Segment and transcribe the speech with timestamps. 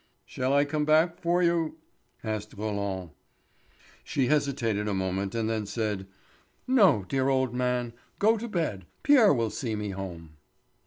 [0.25, 1.77] "Shall I come back for you?"
[2.23, 3.11] asked Roland.
[4.03, 6.07] She hesitated a moment and then said:
[6.65, 8.87] "No, dear old man; go to bed.
[9.03, 10.37] Pierre will see me home."